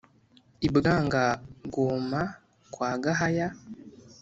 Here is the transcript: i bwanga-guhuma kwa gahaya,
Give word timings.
i 0.67 0.67
bwanga-guhuma 0.73 2.21
kwa 2.73 2.91
gahaya, 3.03 3.47